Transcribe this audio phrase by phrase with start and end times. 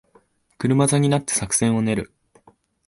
[0.57, 2.11] 車座になって作戦を練る